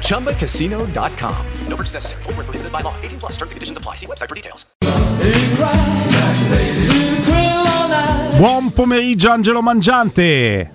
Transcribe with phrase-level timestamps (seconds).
[0.00, 1.34] ChumbaCasino.com.
[1.68, 2.22] No purchase necessary.
[2.24, 2.94] Full prohibited by law.
[3.02, 3.96] 18 plus terms and conditions apply.
[3.96, 4.66] See website for details.
[8.38, 10.70] Buon pomeriggio, Angelo Mangiante.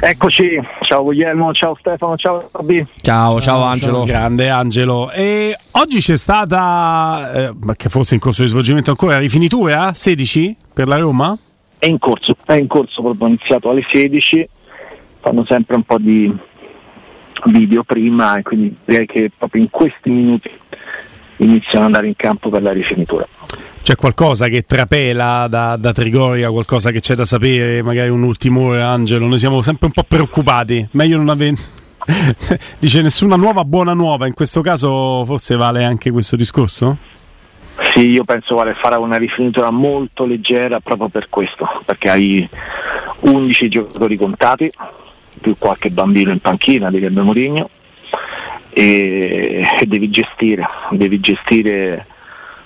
[0.00, 2.86] Eccoci, ciao Guglielmo, ciao Stefano, ciao Robby.
[3.00, 3.96] Ciao, ciao, ciao Angelo.
[3.98, 5.10] Ciao, grande Angelo.
[5.10, 10.88] E oggi c'è stata, eh, che forse in corso di svolgimento ancora, rifinitura 16 per
[10.88, 11.36] la Roma?
[11.78, 14.46] È in corso, è in corso, proprio iniziato alle 16,
[15.20, 16.30] fanno sempre un po' di
[17.46, 20.50] video prima e quindi direi che proprio in questi minuti
[21.38, 23.26] iniziano ad andare in campo per la rifinitura.
[23.82, 28.68] C'è qualcosa che trapela da, da, Trigoria, qualcosa che c'è da sapere, magari un ultimo
[28.68, 29.26] ora, Angelo?
[29.26, 31.56] Noi siamo sempre un po' preoccupati, meglio non avere...
[32.78, 36.96] Dice nessuna nuova buona nuova, in questo caso forse vale anche questo discorso?
[37.92, 42.48] Sì, io penso vale fare una rifinitura molto leggera proprio per questo, perché hai
[43.20, 44.70] 11 giocatori contati,
[45.40, 47.70] più qualche bambino in panchina, direbbe Mourinho,
[48.70, 52.06] e, e devi gestire, devi gestire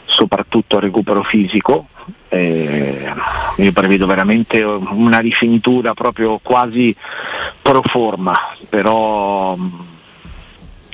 [0.04, 1.88] soprattutto il recupero fisico.
[2.30, 3.10] Eh,
[3.56, 6.94] io prevedo veramente una rifinitura proprio quasi
[7.60, 8.34] pro forma,
[8.68, 9.56] però,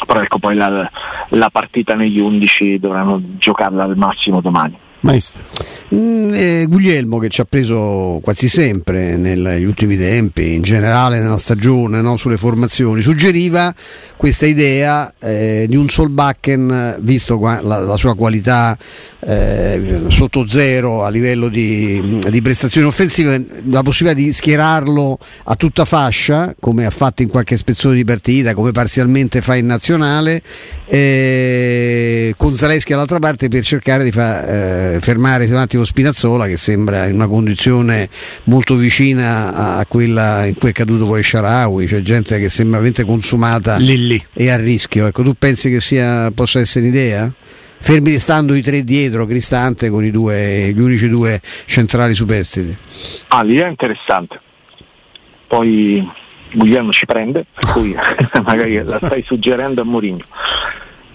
[0.06, 0.90] però ecco poi la,
[1.28, 4.76] la partita negli 11 dovranno giocarla al massimo domani.
[5.04, 5.42] Maestro.
[5.94, 11.38] Mm, eh, Guglielmo che ci ha preso quasi sempre negli ultimi tempi, in generale nella
[11.38, 13.72] stagione, no, sulle formazioni, suggeriva
[14.16, 18.76] questa idea eh, di un Solbakken, visto qua, la, la, sua qualità
[19.20, 25.84] eh, sotto zero a livello di, di, prestazioni offensive, la possibilità di schierarlo a tutta
[25.84, 30.42] fascia, come ha fatto in qualche spezzone di partita, come parzialmente fa in nazionale,
[30.86, 36.56] eh, con Zaleschi all'altra parte per cercare di far eh, fermare un attimo Spinazzola che
[36.56, 38.08] sembra in una condizione
[38.44, 43.04] molto vicina a quella in cui è caduto poi Sharawi, cioè gente che sembra veramente
[43.04, 45.06] consumata Lì, e a rischio.
[45.06, 47.32] Ecco, tu pensi che sia, possa essere un'idea?
[47.78, 52.74] Fermi restando i tre dietro, Cristante con i due, gli unici due centrali superstiti.
[53.28, 54.40] Ah, l'idea è interessante.
[55.46, 56.08] Poi
[56.52, 57.94] Guglielmo ci prende, per cui
[58.42, 60.24] magari la stai suggerendo a Mourinho.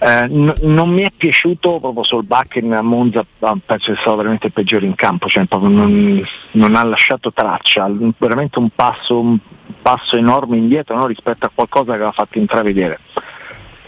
[0.02, 4.16] Eh, n- non mi è piaciuto proprio sul Bakken a Monza, penso che sia stato
[4.16, 9.36] veramente il peggiore in campo, cioè non, non, ha lasciato traccia, veramente un passo, un
[9.82, 11.06] passo enorme indietro no?
[11.06, 12.98] rispetto a qualcosa che aveva fatto intravedere.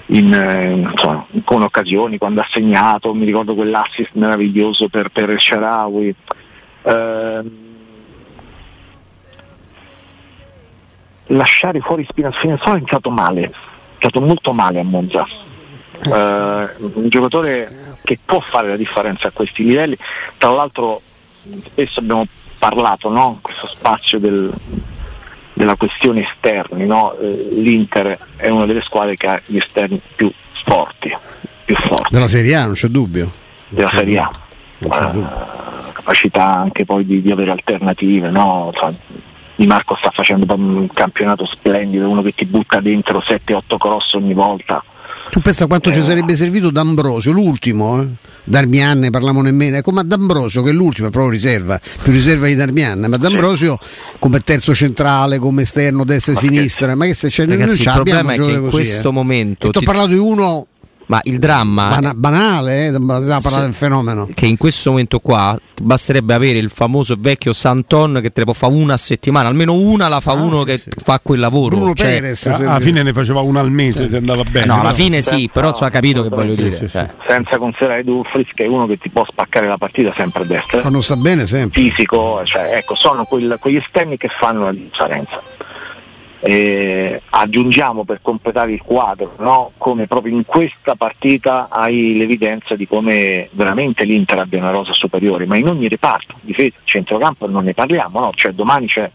[0.06, 6.14] In, eh, insomma, con occasioni, quando ha segnato, mi ricordo quell'assist meraviglioso per, per Sharawi.
[6.82, 7.40] Eh,
[11.28, 13.50] lasciare fuori Spinazzola è iniziato male, è
[13.92, 15.26] iniziato molto male a Monza
[16.04, 19.96] eh, un giocatore che può fare la differenza a questi livelli.
[20.38, 21.00] Tra l'altro
[21.64, 22.26] spesso abbiamo
[22.58, 23.38] parlato, no?
[23.40, 24.52] questo spazio del,
[25.52, 27.16] della questione esterni, no?
[27.18, 30.30] eh, l'Inter è una delle squadre che ha gli esterni più
[30.64, 31.16] forti.
[31.64, 32.08] Più forti.
[32.10, 33.32] Della Serie A, non c'è dubbio.
[33.68, 34.30] Della Serie A.
[34.78, 35.24] Uh,
[35.92, 38.72] capacità anche poi di, di avere alternative, no?
[39.54, 44.34] Di Marco sta facendo un campionato splendido, uno che ti butta dentro 7-8 cross ogni
[44.34, 44.82] volta.
[45.32, 45.94] Tu pensa quanto eh.
[45.94, 48.06] ci sarebbe servito D'Ambrosio, l'ultimo, eh?
[48.44, 52.48] Darmian ne parliamo nemmeno, ecco ma D'Ambrosio che è l'ultimo è proprio riserva, più riserva
[52.48, 53.78] di Darmian, ma D'Ambrosio
[54.18, 57.92] come terzo centrale, come esterno, destra e sinistra, ma che se c'è Ragazzi, noi il
[57.94, 59.12] problema è che in così, questo eh.
[59.12, 60.66] momento ti ho parlato di uno
[61.12, 64.26] ma il dramma Bana- banale, eh, parlare sì, del fenomeno.
[64.32, 68.54] Che in questo momento qua basterebbe avere il famoso vecchio Santon che te ne può
[68.54, 70.88] fare una a settimana, almeno una la fa ah, uno sì, che sì.
[70.96, 71.76] fa quel lavoro.
[71.76, 74.64] Bruno cioè, Perez, alla fine ne faceva una al mese se andava bene.
[74.64, 76.70] No, alla fine sì, però ha capito che voglio dire.
[76.70, 77.10] Cioè.
[77.28, 80.80] Senza considerare Dumfries che è uno che ti può spaccare la partita sempre a destra.
[80.80, 81.78] Quando sta bene sempre.
[81.78, 85.42] Fisico, cioè, ecco, sono quel, quegli esterni che fanno la differenza.
[86.44, 89.70] Eh, aggiungiamo per completare il quadro no?
[89.78, 95.46] come proprio in questa partita hai l'evidenza di come veramente l'Inter abbia una rosa superiore,
[95.46, 98.32] ma in ogni reparto, difesa, centrocampo non ne parliamo, no?
[98.34, 99.08] cioè domani c'è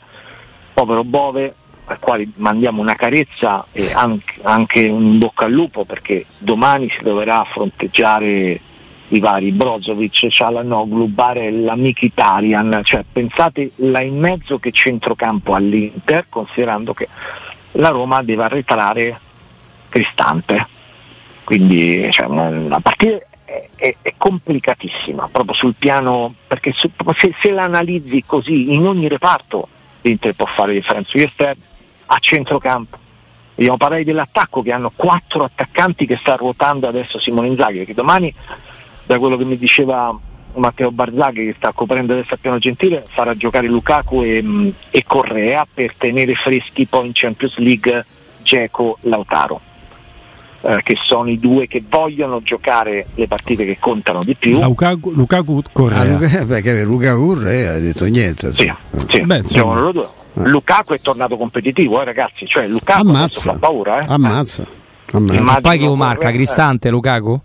[0.74, 1.53] povero Bove
[1.85, 7.03] al quale mandiamo una carezza e anche, anche un bocca al lupo perché domani si
[7.03, 8.59] dovrà fronteggiare
[9.09, 16.94] i vari Brozovic, Cialanoglu, Barella, Mkhitaryan, cioè pensate là in mezzo che centrocampo all'Inter, considerando
[16.94, 17.07] che
[17.74, 19.19] la Roma deve arretrare
[19.89, 20.68] Cristante.
[21.44, 27.51] Quindi cioè, la partita è, è, è, complicatissima proprio sul piano, perché su, se, se
[27.51, 29.69] la analizzi così in ogni reparto
[30.01, 31.62] l'Inter può fare differenza sugli esterni,
[32.07, 32.98] a centrocampo.
[33.56, 38.33] Vogliamo parlare dell'attacco che hanno quattro attaccanti che sta ruotando adesso Simone Inzaghi, perché domani
[39.07, 40.15] da quello che mi diceva
[40.56, 45.04] Matteo Barzaghi che sta coprendo adesso a piano gentile farà giocare Lukaku e, mm, e
[45.06, 48.06] Correa per tenere freschi poi in Champions League
[48.44, 49.62] Geco Lautaro
[50.62, 55.12] eh, che sono i due che vogliono giocare le partite che contano di più Lukaku,
[55.12, 58.74] Lukaku Correa ah, Luca, perché Lukaku Correa ha detto niente sì,
[59.07, 60.50] sì, Beh, giocano loro due eh.
[60.50, 64.06] Lukaku è tornato competitivo eh, ragazzi cioè Lukaku fa paura eh.
[64.07, 64.65] ammazza,
[65.12, 65.42] ammazza.
[65.42, 66.31] Ma poi chi lo marca?
[66.31, 67.39] Cristante Lukaku?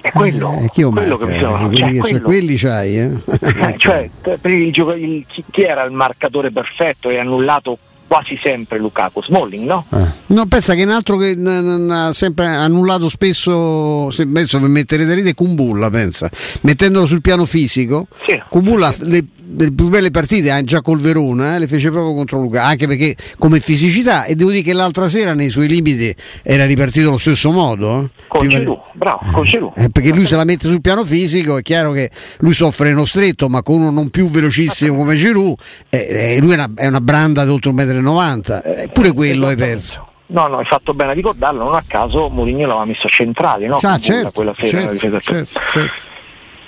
[0.00, 2.20] È quello, eh, chi quello che mi sono, quelli, cioè, quello.
[2.20, 3.20] quelli c'hai, eh?
[3.40, 4.08] eh cioè,
[4.44, 9.84] il, chi, era il marcatore perfetto e annullato quasi sempre Lukaku, Smalling, no?
[9.92, 10.04] Eh.
[10.28, 15.14] No, pensa che un altro che ha sempre annullato spesso, se messo per mettere da
[15.14, 16.30] rete, Kumbulla, pensa.
[16.62, 18.40] Mettendolo sul piano fisico, sì.
[18.48, 19.24] Kumbulla le,
[19.56, 22.86] le più belle partite eh, già col Verona eh, le fece proprio contro Luca anche
[22.86, 27.18] perché come fisicità e devo dire che l'altra sera nei suoi limiti era ripartito allo
[27.18, 28.10] stesso modo eh.
[28.26, 31.62] con Giroud bravo con Giroud eh, perché lui se la mette sul piano fisico è
[31.62, 35.56] chiaro che lui soffre uno stretto ma con uno non più velocissimo come Giroud
[35.88, 39.56] eh, eh lui è una, è una, branda di oltre 1,90 m eppure quello hai
[39.56, 43.66] perso No, no, hai fatto bene a ricordarlo, non a caso Mourinho l'aveva messo centrale,
[43.66, 43.78] no?
[43.80, 45.92] Ah, certo, quella sera certo, certo, certo.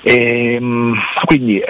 [0.01, 0.95] E, ehm,
[1.27, 1.63] quindi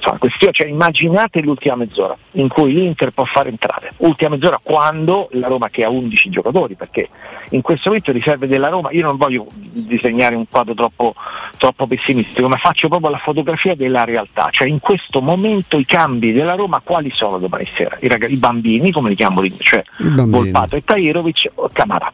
[0.00, 5.28] insomma, questione, cioè, immaginate l'ultima mezz'ora in cui l'Inter può fare entrare, ultima mezz'ora quando
[5.32, 7.08] la Roma che ha 11 giocatori, perché
[7.50, 11.14] in questo momento riserve della Roma, io non voglio disegnare un quadro troppo,
[11.58, 16.32] troppo pessimistico, ma faccio proprio la fotografia della realtà, cioè in questo momento i cambi
[16.32, 17.96] della Roma quali sono domani sera?
[18.00, 22.12] I, ragazzi, i bambini, come li chiamo, cioè Volpato e Tairovic o Camara.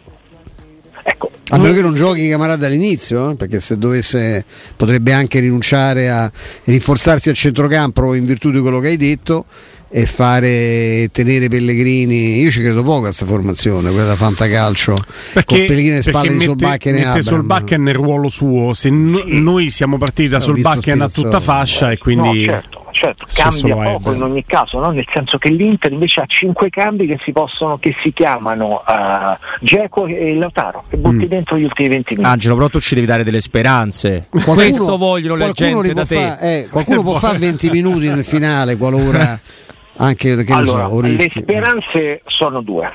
[1.08, 3.34] Ecco, a meno che non giochi camarada all'inizio, eh?
[3.36, 4.44] perché se dovesse
[4.74, 6.30] potrebbe anche rinunciare a
[6.64, 9.44] rinforzarsi al centrocampo in virtù di quello che hai detto
[9.88, 12.40] e fare tenere Pellegrini.
[12.40, 14.96] Io ci credo poco a questa formazione, quella da Fantacalcio.
[15.32, 18.74] Perché, con Pellegrini e spalle di Solbakken e Mette Solbakken nel ruolo suo.
[18.74, 22.46] Se no, noi siamo partiti da Solbakken a tutta fascia e quindi.
[22.46, 24.90] No, certo certo, cambia poco in ogni caso, no?
[24.90, 29.36] nel senso che l'Inter invece ha cinque cambi che si possono, che si chiamano uh,
[29.60, 31.28] Geco e Lautaro, che butti mm.
[31.28, 32.32] dentro gli ultimi 20 minuti.
[32.32, 34.28] Angelo, però tu ci devi dare delle speranze.
[34.30, 36.16] Qualcuno, Questo vogliono le gente da te.
[36.16, 39.38] Fa, eh, qualcuno può fare 20 minuti nel finale qualora
[39.98, 42.90] anche che allora, so, le speranze sono due.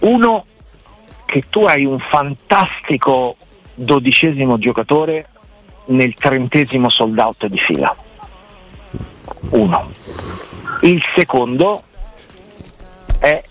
[0.00, 0.44] Uno
[1.24, 3.36] che tu hai un fantastico
[3.74, 5.28] dodicesimo giocatore
[5.86, 7.94] nel trentesimo sold out di fila
[9.50, 9.90] uno.
[10.82, 11.82] Il secondo
[13.18, 13.42] è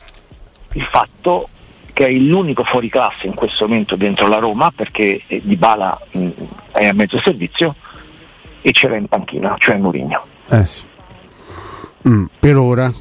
[0.73, 1.47] il fatto
[1.93, 6.29] che è l'unico fuori classe in questo momento dentro la Roma perché Di Bala mm,
[6.71, 7.75] è a mezzo servizio
[8.61, 10.25] e ce l'ha in panchina, cioè Mourinho.
[10.49, 10.85] Eh sì.
[12.07, 12.25] mm.
[12.39, 12.91] Per ora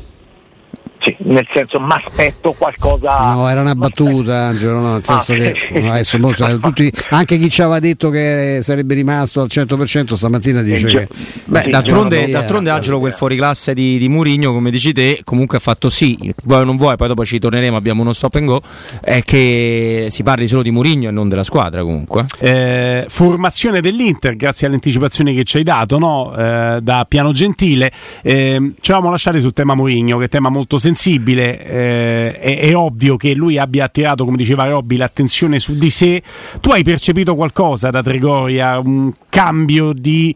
[1.02, 3.32] sì, nel senso mi aspetto qualcosa.
[3.32, 7.50] No, era una battuta, Angelo, no, nel senso ah, che adesso molto, tutti, anche chi
[7.50, 11.08] ci aveva detto che sarebbe rimasto al 100% stamattina dice che.
[11.44, 15.88] Beh, d'altronde, d'altronde Angelo, quel fuoriclasse di, di Murigno, come dici te, comunque ha fatto
[15.88, 18.62] sì, vuoi o non vuoi, poi dopo ci torneremo, abbiamo uno stop and go,
[19.00, 22.26] è che si parli solo di Murigno e non della squadra comunque.
[22.38, 26.32] Eh, formazione dell'Inter, grazie alle anticipazioni che ci hai dato, no?
[26.36, 27.90] eh, da Piano Gentile.
[28.22, 32.58] Eh, ci avevamo lasciati sul tema Murigno, che è tema molto sensibile sensibile, eh, è,
[32.60, 36.22] è, ovvio che lui abbia attirato, come diceva Robby, l'attenzione su di sé.
[36.60, 40.34] Tu hai percepito qualcosa da Trigoria, un cambio di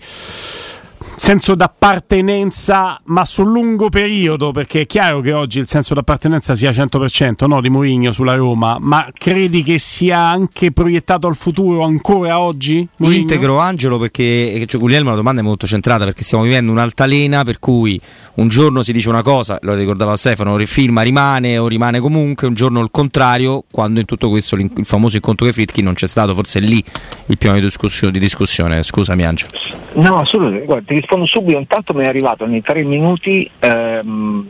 [1.16, 6.70] senso d'appartenenza, ma sul lungo periodo, perché è chiaro che oggi il senso d'appartenenza sia
[6.70, 12.38] 100% no, di Mourinho sulla Roma, ma credi che sia anche proiettato al futuro ancora
[12.38, 12.86] oggi?
[12.96, 13.20] Mourinho?
[13.22, 17.58] Integro Angelo perché cioè, Guglielmo la domanda è molto centrata perché stiamo vivendo un'altalena per
[17.58, 18.00] cui
[18.34, 22.54] un giorno si dice una cosa, lo ricordava Stefano, rifilma rimane o rimane comunque, un
[22.54, 26.34] giorno il contrario, quando in tutto questo il famoso incontro che Fritkin non c'è stato,
[26.34, 26.82] forse è lì
[27.26, 28.82] il piano di discussione, di discussione.
[28.82, 29.50] scusami Angelo.
[29.94, 34.46] No, assolutamente, guarda, ti rispondo subito, intanto mi è arrivato nei tre minuti ehm,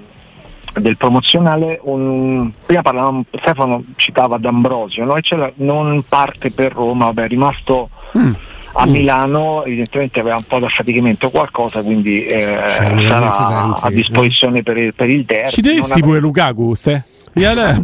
[0.78, 5.16] del promozionale, un, prima parlavamo, Stefano citava D'Ambrosio, no?
[5.16, 8.32] e c'era, non parte per Roma, vabbè, è rimasto Mm.
[8.72, 12.58] a Milano, evidentemente aveva un po' da faticamento o qualcosa, quindi eh,
[13.06, 15.50] sarà tanti, a disposizione per, il, per il derby.
[15.50, 17.04] Ci avrà- pure Lukaku, ste?
[17.38, 17.78] Gliela-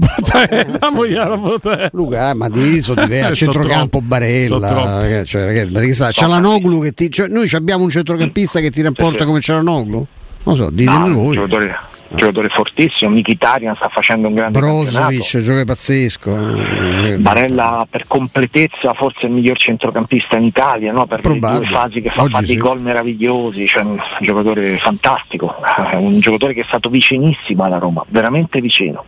[0.79, 1.91] Dammogliela, potere.
[1.93, 3.33] Luca, eh, ma divisi sono diversi.
[3.33, 5.01] Eh, centrocampo troppi, Barella.
[5.01, 7.11] ragazzi, cioè, ragazzi, sa, c'è la Noglu che ti.
[7.11, 9.25] cioè, noi abbiamo un centrocampista che ti rapporta sì.
[9.27, 10.07] come c'è la Noglu?
[10.45, 11.35] Non so, No, ditemi un voi.
[11.35, 11.77] giocatore,
[12.15, 15.41] giocatore fortissimo, Mkhitaryan sta facendo un grande Brozovic, campionato.
[15.41, 17.19] gioca pazzesco.
[17.19, 21.07] Barella per completezza forse il miglior centrocampista in Italia no?
[21.07, 21.61] per Probabile.
[21.61, 22.57] le due fasi che fa, Oggi fa dei sì.
[22.57, 25.55] gol meravigliosi, cioè un giocatore fantastico,
[25.93, 29.05] eh, un giocatore che è stato vicinissimo alla Roma, veramente vicino.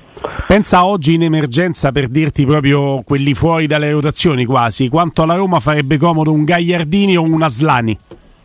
[0.47, 5.61] Pensa oggi in emergenza per dirti proprio quelli fuori dalle rotazioni quasi, quanto alla Roma
[5.61, 7.99] farebbe comodo un Gagliardini o un Aslani.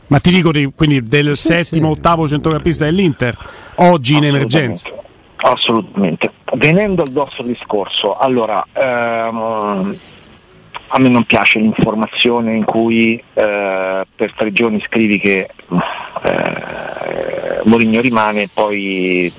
[0.09, 3.37] Ma ti dico di- quindi del settimo, ottavo centrocampista dell'Inter,
[3.75, 4.89] oggi in emergenza.
[5.37, 6.31] Assolutamente.
[6.55, 9.97] Venendo al vostro discorso, allora ehm,
[10.87, 15.47] a me non piace l'informazione in cui eh, per tre giorni scrivi che
[16.23, 19.31] eh, Mourinho rimane e poi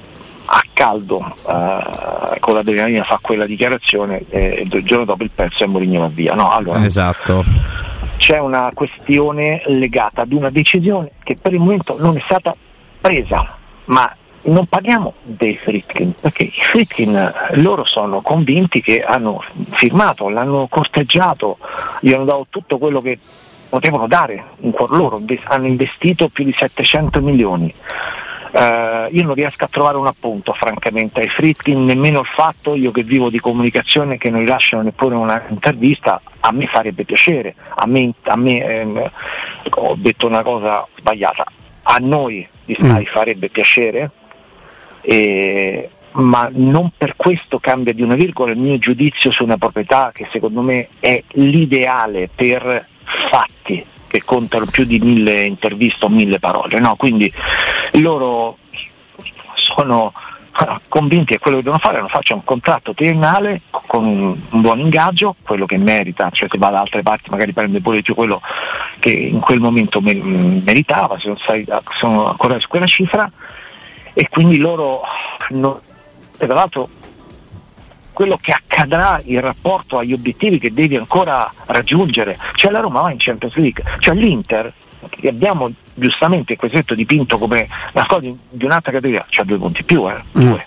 [0.52, 5.66] a caldo eh, con l'adrenalina fa quella dichiarazione e il giorno dopo il pezzo e
[5.66, 6.34] Mourinho va via.
[6.34, 7.44] No, allora, Esatto.
[8.20, 12.54] C'è una questione legata ad una decisione che per il momento non è stata
[13.00, 20.28] presa, ma non parliamo dei Fritkin, perché i Fritkin loro sono convinti che hanno firmato,
[20.28, 21.56] l'hanno corteggiato,
[22.00, 23.18] gli hanno dato tutto quello che
[23.70, 27.74] potevano dare in cuor loro, hanno investito più di 700 milioni.
[28.52, 31.20] Eh, io non riesco a trovare un appunto francamente.
[31.20, 35.42] Ai Fritkin, nemmeno il fatto, io che vivo di comunicazione che non rilasciano neppure una
[35.48, 39.10] intervista, a me farebbe piacere, a me, a me, ehm,
[39.76, 41.44] ho detto una cosa sbagliata,
[41.82, 44.10] a noi di Sky farebbe piacere,
[45.02, 48.52] eh, ma non per questo cambia di una virgola.
[48.52, 52.84] Il mio giudizio su una proprietà che secondo me è l'ideale per
[53.28, 56.80] fatti che contano più di mille interviste o mille parole.
[56.80, 56.96] No?
[56.96, 57.32] Quindi
[57.92, 58.58] loro
[59.54, 60.12] sono
[60.52, 64.80] ah, convinti che quello che devono fare è faccia un contratto triennale con un buon
[64.80, 68.16] ingaggio, quello che merita, cioè se va da altre parti magari prende pure di più
[68.16, 68.40] quello
[68.98, 71.66] che in quel momento me- meritava, se non sai-
[71.98, 73.30] sono ancora su quella cifra,
[74.12, 75.02] e quindi loro
[75.50, 75.78] non-
[76.36, 76.88] e tra l'altro
[78.20, 83.10] quello che accadrà in rapporto agli obiettivi che devi ancora raggiungere, cioè la Roma va
[83.10, 84.70] in Champions League, cioè l'Inter
[85.08, 89.56] che abbiamo giustamente questo detto dipinto come una cosa di, di un'altra categoria, c'ha due
[89.56, 90.62] punti più, eh, due,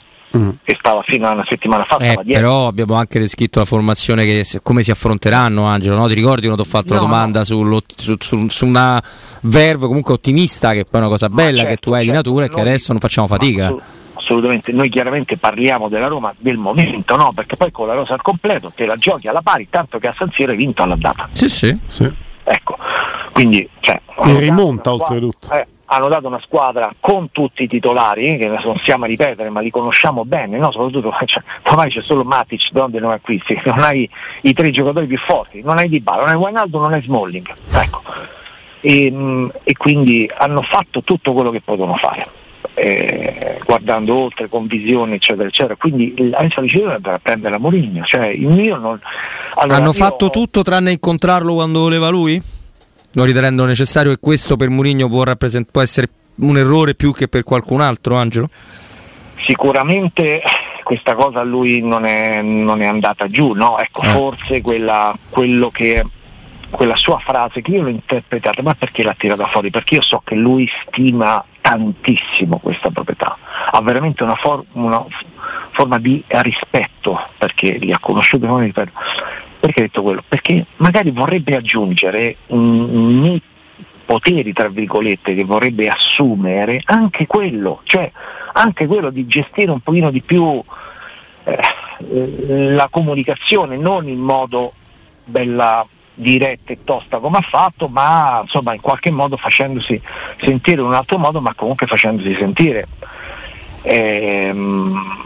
[0.63, 4.43] che stava fino a una settimana fa, Eh, però abbiamo anche descritto la formazione che
[4.63, 6.07] come si affronteranno Angelo, no?
[6.07, 8.99] ti ricordi quando ti ho fatto No, la domanda sullo- su, su- su una
[9.41, 12.29] verve comunque ottimista che poi è una cosa bella che certo, tu hai di certo,
[12.29, 13.75] natura e che adesso non facciamo fatica.
[14.23, 17.31] Assolut- Assolutamente, noi chiaramente parliamo della Roma del momento, no?
[17.33, 20.11] Perché poi con la rosa al completo te la giochi alla pari, tanto che a
[20.13, 21.27] San Siro hai vinto alla data.
[21.33, 21.77] Sì, sì.
[22.45, 22.77] Ecco,
[23.31, 25.53] quindi cioè, E hanno dato rimonta una squadra- oltretutto.
[25.55, 29.59] eh, hanno dato una squadra con tutti i titolari, che non stiamo a ripetere, ma
[29.59, 30.71] li conosciamo bene, no?
[30.71, 34.09] soprattutto cioè, ormai c'è solo Matic, donde non acquisti, non hai
[34.41, 37.53] i tre giocatori più forti, non hai Di Bala, non hai Wijnaldum, non hai Smalling.
[37.73, 38.01] Ecco.
[38.81, 42.27] E, mh, e quindi hanno fatto tutto quello che potevano fare.
[42.75, 47.59] Eh, guardando oltre con visione eccetera eccetera quindi la decisione è andare a prendere la
[47.59, 48.99] Mourinho cioè il mio non
[49.55, 52.41] allora, Hanno io- fatto tutto tranne incontrarlo quando voleva lui?
[53.15, 57.27] Non ritenendo necessario che questo per Mourinho può, rappresent- può essere un errore più che
[57.27, 58.49] per qualcun altro, Angelo?
[59.45, 60.41] sicuramente
[60.83, 63.77] questa cosa a lui non è, non è andata giù, no?
[63.77, 64.07] Ecco, Eh.
[64.09, 66.03] forse quella, quello che,
[66.69, 69.69] quella sua frase che io l'ho interpretata, ma perché l'ha tirata fuori?
[69.69, 73.37] Perché io so che lui stima tantissimo questa proprietà,
[73.71, 75.03] ha veramente una, for- una
[75.71, 78.91] forma di rispetto perché li ha conosciuti, non ripeto.
[79.59, 80.23] Perché ha detto quello?
[80.27, 83.41] Perché magari vorrebbe aggiungere mm, nei
[84.05, 88.11] poteri, tra virgolette, che vorrebbe assumere anche quello, cioè
[88.53, 90.61] anche quello di gestire un pochino di più
[91.45, 94.71] eh, la comunicazione, non in modo
[95.23, 99.99] bella diretta e tosta come ha fatto, ma insomma in qualche modo facendosi
[100.41, 102.87] sentire in un altro modo, ma comunque facendosi sentire.
[103.83, 105.21] Ehm,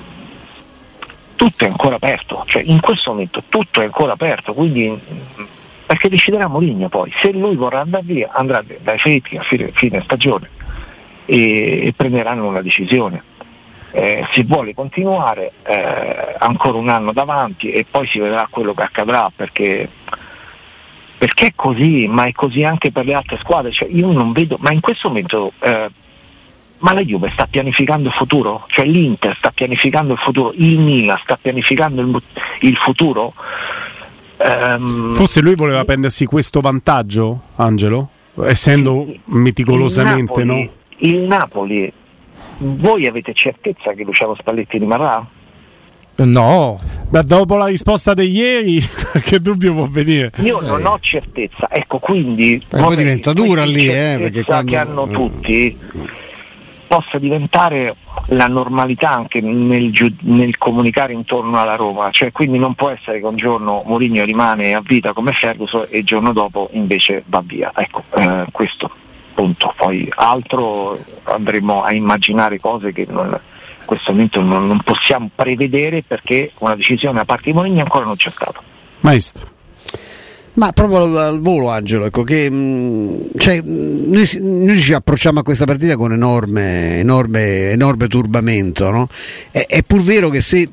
[1.36, 5.00] tutto è ancora aperto, cioè in questo momento tutto è ancora aperto, quindi
[5.86, 10.02] perché deciderà Mourinho poi, se lui vorrà andare via andrà dai Felitti a fine, fine
[10.02, 10.50] stagione
[11.26, 13.24] e, e prenderanno una decisione.
[13.92, 18.84] Eh, se vuole continuare eh, ancora un anno davanti e poi si vedrà quello che
[18.84, 19.90] accadrà perché,
[21.18, 23.72] perché è così, ma è così anche per le altre squadre.
[23.72, 25.90] Cioè, io non vedo, ma in questo momento eh,
[26.80, 28.66] ma la Juve sta pianificando il futuro?
[28.68, 30.54] Cioè l'Inter sta pianificando il futuro?
[30.56, 32.22] Il Milan sta pianificando il,
[32.62, 33.34] il futuro?
[34.38, 38.10] Um, Forse lui voleva prendersi questo vantaggio, Angelo?
[38.44, 40.72] Essendo meticolosamente, il Napoli, no?
[40.98, 41.94] Il Napoli,
[42.58, 45.26] voi avete certezza che Luciano Spalletti rimarrà?
[46.26, 48.82] No, ma dopo la risposta di ieri,
[49.24, 50.32] che dubbio può venire?
[50.38, 52.64] Io non ho certezza, ecco quindi.
[52.68, 54.72] poi diventa dura lì, eh, perché quando...
[54.72, 55.78] che hanno tutti
[56.88, 57.96] possa diventare
[58.28, 63.26] la normalità anche nel, nel, comunicare intorno alla Roma, cioè quindi non può essere che
[63.26, 67.72] un giorno Mourinho rimane a vita come Ferguson e il giorno dopo invece va via.
[67.76, 68.90] Ecco, eh, questo
[69.34, 69.74] punto.
[69.76, 73.38] Poi altro andremo a immaginare cose che non,
[73.88, 78.16] questo momento non, non possiamo prevedere perché una decisione da parte di Mourinho ancora non
[78.16, 78.62] c'è stata.
[79.00, 79.56] Maestro.
[80.58, 85.66] Ma proprio al volo, Angelo, ecco, che mm, cioè, noi, noi, ci approcciamo a questa
[85.66, 88.90] partita con enorme, enorme, enorme turbamento.
[88.90, 89.08] No?
[89.52, 90.68] È, è, pur vero che se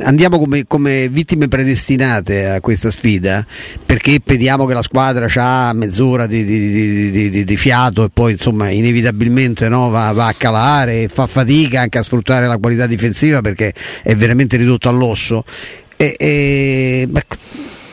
[0.00, 3.46] andiamo come, come, vittime predestinate a questa sfida,
[3.86, 8.70] perché vediamo che la squadra ha mezz'ora di, di, di, di, fiato e poi insomma
[8.70, 13.40] inevitabilmente no, va, va, a calare e fa fatica anche a sfruttare la qualità difensiva
[13.40, 15.44] perché è veramente ridotto all'osso.
[15.96, 17.08] E, e,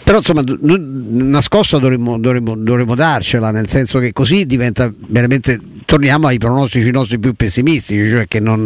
[0.05, 6.27] però insomma una scossa dovremmo, dovremmo, dovremmo, darcela nel senso che così diventa veramente torniamo
[6.27, 8.63] ai pronostici nostri più pessimistici cioè che non,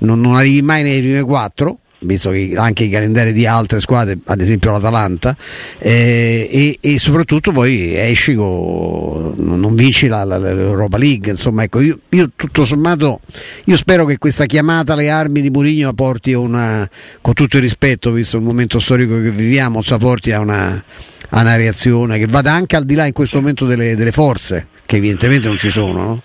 [0.00, 4.18] non, non arrivi mai nei primi quattro visto che anche i calendari di altre squadre,
[4.24, 5.36] ad esempio l'Atalanta,
[5.78, 11.30] eh, e, e, soprattutto poi esci con, non vinci la, la, l'Europa League.
[11.30, 13.20] Insomma, ecco, io, io, tutto sommato
[13.64, 16.88] io spero che questa chiamata alle armi di Mourinho porti una,
[17.20, 20.82] con tutto il rispetto, visto il momento storico che viviamo, porti a una,
[21.30, 24.68] a una reazione che vada anche al di là in questo momento delle, delle forze,
[24.86, 25.92] che evidentemente non ci sono.
[25.92, 26.22] No?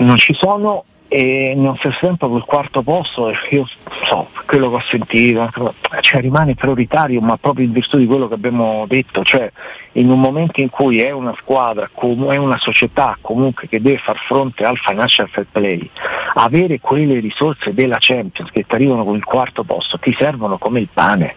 [0.00, 3.64] Non ci sono e nel stesso tempo quel quarto posto io
[4.04, 8.34] so quello che ho sentito cioè rimane prioritario ma proprio in virtù di quello che
[8.34, 9.50] abbiamo detto cioè
[9.92, 14.16] in un momento in cui è una squadra è una società comunque che deve far
[14.18, 15.88] fronte al financial fair play
[16.34, 20.80] avere quelle risorse della Champions che ti arrivano con il quarto posto ti servono come
[20.80, 21.34] il pane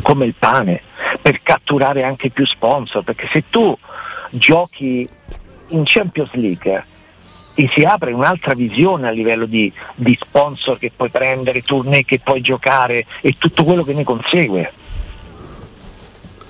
[0.00, 0.82] come il pane
[1.20, 3.76] per catturare anche più sponsor perché se tu
[4.30, 5.08] giochi
[5.68, 6.84] in Champions League
[7.54, 12.20] ti si apre un'altra visione a livello di, di sponsor che puoi prendere, tournée che
[12.22, 14.72] puoi giocare e tutto quello che ne consegue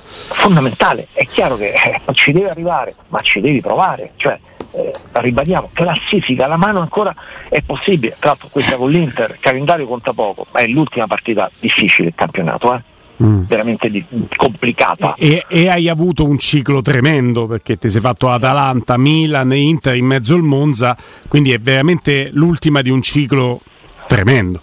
[0.05, 4.39] fondamentale, è chiaro che eh, ci deve arrivare, ma ci devi provare, cioè
[4.73, 7.15] eh, ribadiamo, classifica la mano ancora
[7.49, 12.09] è possibile, tra l'altro questa con l'Inter, calendario conta poco, ma è l'ultima partita difficile
[12.09, 12.92] del campionato, eh?
[13.23, 13.43] Mm.
[13.43, 14.05] veramente di,
[14.37, 15.15] complicata.
[15.17, 19.95] E, e, hai avuto un ciclo tremendo perché ti sei fatto Atalanta, Milan e Inter
[19.95, 20.97] in mezzo al Monza,
[21.29, 23.61] quindi è veramente l'ultima di un ciclo
[24.07, 24.61] tremendo.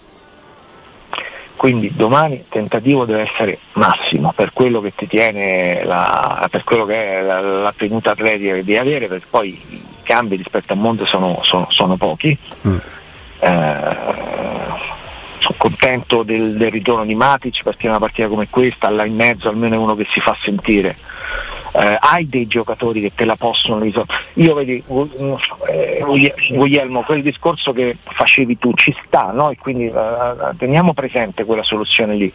[1.60, 6.86] Quindi domani il tentativo deve essere massimo per quello che ti tiene la, per quello
[6.86, 10.78] che è la, la tenuta atletica che devi avere, perché poi i cambi rispetto al
[10.78, 12.34] Monza sono, sono, sono pochi.
[12.66, 12.76] Mm.
[13.40, 13.78] Eh,
[15.40, 19.48] sono contento del, del, ritorno di Matic perché una partita come questa, là in mezzo
[19.48, 20.96] almeno è uno che si fa sentire.
[21.72, 24.18] Eh, hai dei giocatori che te la possono risolvere.
[24.34, 24.82] Io vedi,
[25.68, 29.50] eh, Guglielmo, quel discorso che facevi tu ci sta, no?
[29.50, 32.32] E quindi eh, teniamo presente quella soluzione lì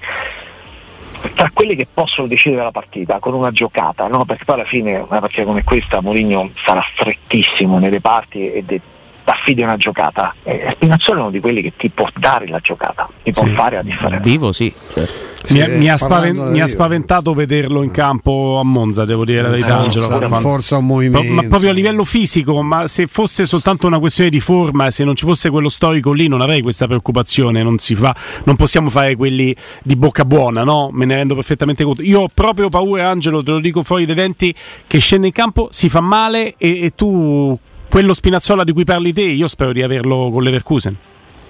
[1.34, 4.26] tra quelli che possono decidere la partita con una giocata, no?
[4.26, 8.82] perché poi alla fine una partita come questa Mourinho sarà strettissimo nelle parti e de-
[9.26, 10.36] affidi una giocata.
[10.44, 13.78] E Spinazzola è uno di quelli che ti può dare la giocata, ti può fare
[13.78, 14.28] la differenza.
[14.28, 14.74] Vivo sì.
[14.94, 15.34] Certo.
[15.54, 19.44] Mi, sì, mi, ha spaven- mi, ha spaventato vederlo in campo a Monza, devo dire
[19.44, 19.78] la verità.
[19.78, 21.34] Forza, forza un movimento.
[21.34, 25.16] Ma proprio a livello fisico, ma se fosse soltanto una questione di forma, se non
[25.16, 27.62] ci fosse quello storico lì, non avrei questa preoccupazione.
[27.62, 30.90] Non, si fa, non possiamo fare quelli di bocca buona, no?
[30.92, 32.02] Me ne rendo perfettamente conto.
[32.02, 34.54] Io ho proprio paura, Angelo, te lo dico fuori dai denti,
[34.88, 37.58] che scende in campo, si fa male e, e tu
[37.96, 40.98] quello Spinazzola di cui parli te, io spero di averlo con l'Everkusen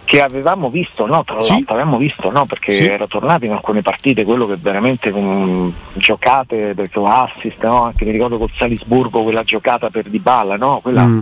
[0.04, 1.64] che avevamo visto, no, tra l'altro, sì.
[1.66, 2.86] avevamo visto, no, perché sì.
[2.86, 8.12] era tornato in alcune partite quello che veramente con giocate, perché assist, no, anche mi
[8.12, 11.20] ricordo col Salisburgo quella giocata per Di Balla, no, quella mm.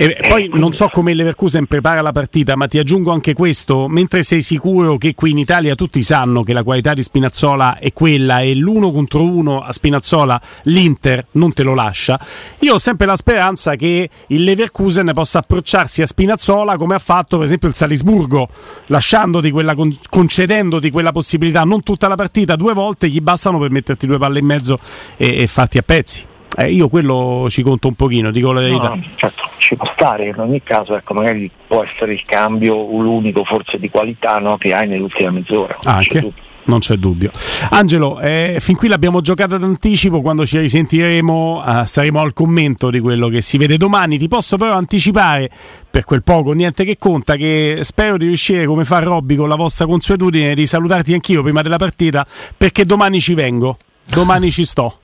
[0.00, 4.22] E poi non so come Leverkusen prepara la partita, ma ti aggiungo anche questo, mentre
[4.22, 8.38] sei sicuro che qui in Italia tutti sanno che la qualità di Spinazzola è quella
[8.38, 12.16] e l'uno contro uno a Spinazzola l'Inter non te lo lascia,
[12.60, 17.36] io ho sempre la speranza che il Leverkusen possa approcciarsi a Spinazzola come ha fatto
[17.36, 18.48] per esempio il Salisburgo,
[18.86, 19.74] lasciandoti quella,
[20.08, 24.38] concedendoti quella possibilità, non tutta la partita, due volte gli bastano per metterti due palle
[24.38, 24.78] in mezzo
[25.16, 26.36] e, e farti a pezzi.
[26.56, 28.88] Eh, io quello ci conto un pochino, dico la verità.
[28.88, 33.44] No, certo, ci può stare, in ogni caso ecco, magari può essere il cambio l'unico
[33.44, 35.76] forse di qualità no, che hai nell'ultima mezz'ora.
[35.84, 36.32] Anche.
[36.68, 37.30] Non c'è dubbio.
[37.70, 43.00] Angelo, eh, fin qui l'abbiamo giocata d'anticipo, quando ci risentiremo eh, saremo al commento di
[43.00, 44.18] quello che si vede domani.
[44.18, 45.48] Ti posso però anticipare,
[45.90, 49.54] per quel poco, niente che conta, che spero di riuscire, come fa Robby, con la
[49.54, 53.78] vostra consuetudine, di salutarti anch'io prima della partita, perché domani ci vengo,
[54.10, 54.98] domani ci sto.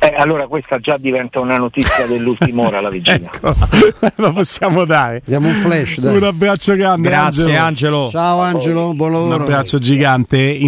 [0.00, 3.30] Eh, allora questa già diventa una notizia dell'ultima ora la vigilia.
[3.34, 3.54] ecco,
[4.16, 5.22] lo possiamo dare.
[5.24, 6.16] Diamo un flash, dai.
[6.16, 7.08] Un abbraccio grande.
[7.08, 8.04] Grazie Angelo.
[8.04, 8.08] Angelo.
[8.10, 9.42] Ciao Angelo, buon Un lavoro.
[9.42, 10.67] abbraccio gigante.